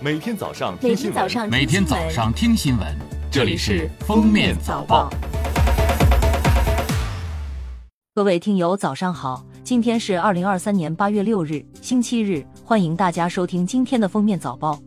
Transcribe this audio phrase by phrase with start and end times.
[0.00, 2.86] 每天早上每听新闻，天早上每天早上听新闻，
[3.32, 5.10] 这里是《封面早报》。
[8.14, 9.44] 各位听友，早上好！
[9.64, 14.78] 今天是二零二三年八月六日，星期日，欢迎大家收听今天的封面早报。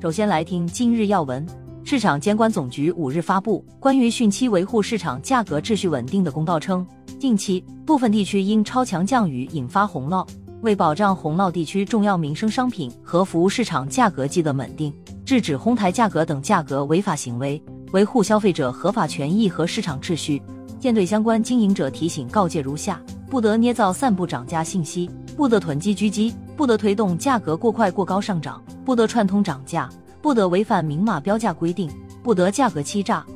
[0.00, 1.46] 首先来听今日要闻。
[1.84, 6.86] 市场监管总局五日发布关于汛期维护市场价格秩序稳定的公告称，
[7.20, 10.26] 近期部分地区因超强降雨引发洪涝，
[10.62, 14.94] 为保障洪涝地区重要民生商品和服务市场价格记得稳定，
[15.24, 20.40] 制止哄抬价格等价格违法行为，维护消费者合法权益和市场秩序。
[20.78, 31.90] 现对相关经营者提醒告诫如下：不得捏造散布涨价信息，不得囤积居积，不得推动价格过快过高上涨，不得串通涨价，不得违反明码标价规定，
[32.22, 33.26] 不得价格欺诈。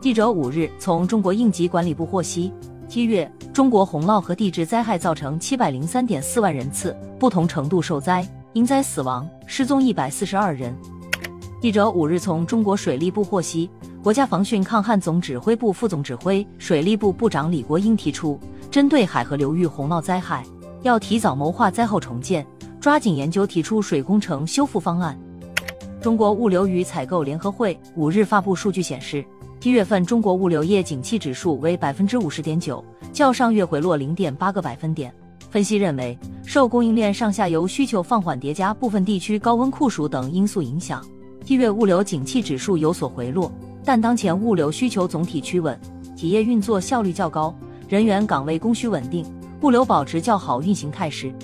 [0.00, 2.50] 记者五日从中国应急管理部获悉，
[2.88, 10.76] 七月中国洪涝和地质灾害造成七百零三点四万人次不同程度受灾，因灾死亡、失踪一百四十二人。
[11.62, 13.70] 记者五日从中国水利部获悉，
[14.02, 18.38] 国家防汛抗旱总指挥部副总指挥、水利部部长李国英提出，
[18.70, 20.44] 针对海河流域洪涝灾害，
[20.82, 22.46] 要提早谋划灾后重建，
[22.78, 25.18] 抓紧研究提出水工程修复方案。
[25.98, 29.24] 中国物流与采购联合会五日发布数据显示，
[29.66, 35.12] 一月份中国物流业景气指数为百分之五十点九，较上月回落零点八个百分点。
[35.50, 41.04] 分析认为，受供应链上下游需求放缓叠加部分地区高温酷暑等因素影响，
[41.44, 43.50] 七月物流景气指数有所回落，
[43.84, 45.76] 但当前物流需求总体趋稳，
[46.14, 47.52] 企业运作效率较高，
[47.88, 49.26] 人员岗位供需稳定，
[49.62, 51.34] 物流保持较好运行态势。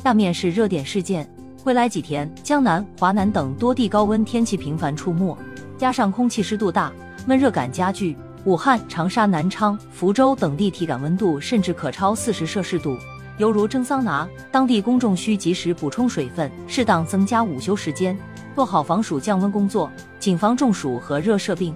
[0.00, 1.28] 下面是热点事件。
[1.64, 5.36] 未来几天，江南、华南等多地高温天气频繁出没，
[5.76, 6.92] 加上空气湿度大，
[7.26, 8.16] 闷热感加剧。
[8.44, 12.96] 武汉、长沙、南昌、福州等地体感温度甚至可超四十摄氏度，
[13.38, 14.28] 犹如蒸桑拿。
[14.50, 18.18] 当地公众需及时补充水分，适当增加午休时间，
[18.56, 21.72] 做好防暑降温工作，谨防中暑和热射病。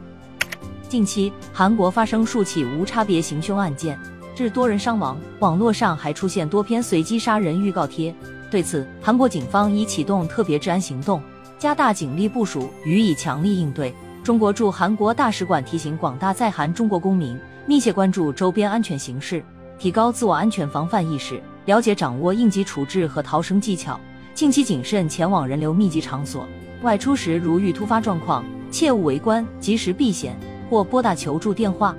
[0.89, 3.97] 近期，韩国发生数起无差别行凶案件，
[4.35, 8.13] 致多人伤亡，网络上还出现多篇随机杀人预告贴。
[8.51, 11.23] 对此，韩国警方已启动特别治安行动，
[11.61, 13.95] 加大警力部署，予以强力应对。
[14.27, 19.41] 中国驻韩国大使馆提醒广大在韩中国公民，密切关注周边安全形势，
[19.79, 24.01] 提高自我安全防范意识，了解掌握应急处置和逃生技巧，
[24.35, 26.45] 近期谨慎前往人流密集场所。
[26.83, 30.37] 外出时如遇突发状况，切勿围观，及时避险
[30.69, 31.95] 或拨打求助电话。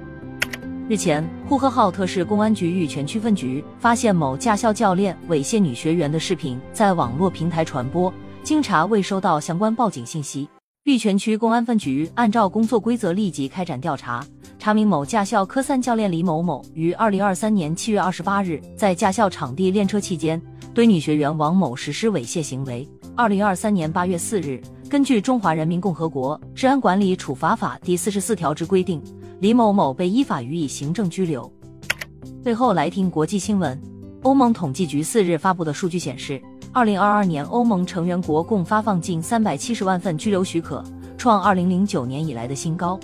[0.89, 8.13] 日前，呼和浩特市公安局玉泉区分局发现某驾校教练猥亵女学员的视频在网络平台传播，
[8.43, 10.49] 经查未收到相关报警信息。
[10.87, 14.25] 玉泉区公安分局按照工作规则立即开展调查，
[14.57, 20.41] 查明某驾校科三教练李某某于二零二三年七月二十八日在驾校场地练车期间，
[20.73, 22.87] 对女学员王某实施猥亵行为。
[23.17, 29.03] 二零二三年八月四日，根据《中华人民共和国治安管理处罚法》第四十四条之规定，
[29.41, 31.51] 李某某被依法予以行政拘留。
[32.41, 33.77] 最后来听国际新闻，
[34.21, 36.41] 欧盟统计局四日发布的数据显示。
[36.73, 40.83] 二零二二年，欧盟成员国共发放近三百七十万份居留许可，
[41.17, 42.99] 创二零零九年以来的新高。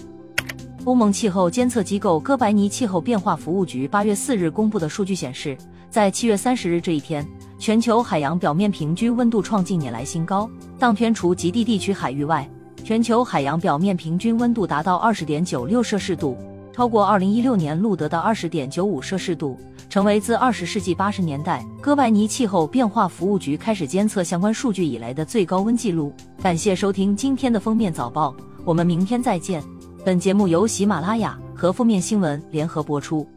[0.84, 5.58] 欧盟气候监测机构哥白尼气候变化服务局八月四日公布的数据显示，
[5.90, 7.26] 在七月三十日这一天，
[7.58, 10.48] 全球海洋表面平均温度创近年来新高。
[10.78, 12.48] 当天，除极地地区海域外，
[12.84, 16.38] 全球海洋表面平均温度达到二十点九六摄氏度，
[16.74, 19.58] 超过二零一六年录得的二十点九五摄氏度。
[19.90, 26.12] 成为自二十世纪八十年代哥白尼气候变化服务局开始监测相关数据以来的最高温记录。
[26.42, 28.36] 感谢收听今天的封面早报，
[28.66, 29.62] 我们明天再见。
[30.04, 33.28] 本节目由喜马拉雅和封面新闻联合播出。